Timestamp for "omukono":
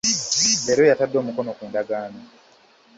1.21-1.51